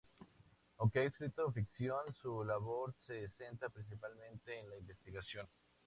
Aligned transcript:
Aunque 0.79 0.97
ha 1.01 1.03
escrito 1.03 1.51
ficción, 1.51 2.11
su 2.23 2.43
labor 2.43 2.91
se 3.05 3.29
centra 3.37 3.69
principalmente 3.69 4.59
en 4.59 4.67
la 4.67 4.75
investigación. 4.79 5.47